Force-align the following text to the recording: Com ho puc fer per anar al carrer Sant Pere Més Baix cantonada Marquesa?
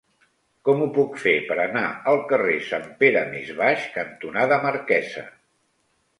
Com 0.69 0.79
ho 0.85 0.85
puc 0.95 1.19
fer 1.23 1.33
per 1.49 1.57
anar 1.65 1.83
al 2.13 2.17
carrer 2.31 2.57
Sant 2.71 2.89
Pere 3.05 3.23
Més 3.35 3.53
Baix 3.61 3.85
cantonada 4.01 4.61
Marquesa? 4.67 5.29